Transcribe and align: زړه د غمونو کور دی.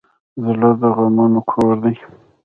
زړه 0.45 0.69
د 0.81 0.83
غمونو 0.95 1.39
کور 1.51 1.75
دی. 1.83 1.95